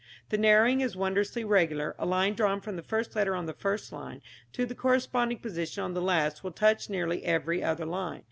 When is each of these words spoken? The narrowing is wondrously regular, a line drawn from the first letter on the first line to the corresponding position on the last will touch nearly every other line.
The 0.29 0.37
narrowing 0.39 0.81
is 0.81 0.95
wondrously 0.95 1.43
regular, 1.43 1.93
a 1.99 2.07
line 2.07 2.33
drawn 2.33 2.59
from 2.59 2.75
the 2.75 2.81
first 2.81 3.15
letter 3.15 3.35
on 3.35 3.45
the 3.45 3.53
first 3.53 3.91
line 3.91 4.23
to 4.51 4.65
the 4.65 4.73
corresponding 4.73 5.37
position 5.37 5.83
on 5.83 5.93
the 5.93 6.01
last 6.01 6.43
will 6.43 6.53
touch 6.53 6.89
nearly 6.89 7.23
every 7.23 7.63
other 7.63 7.85
line. 7.85 8.19